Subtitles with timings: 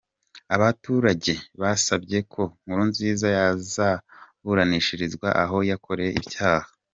[0.55, 6.67] Abaturage basabye ko Nkurunziza yazaburanishirizwa aho yakoreye icyaha.